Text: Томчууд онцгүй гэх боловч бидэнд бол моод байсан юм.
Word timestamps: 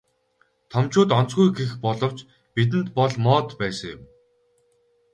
Томчууд 0.71 1.09
онцгүй 1.19 1.49
гэх 1.59 1.71
боловч 1.83 2.17
бидэнд 2.55 2.87
бол 2.97 3.13
моод 3.25 3.47
байсан 3.59 3.89
юм. 3.95 4.01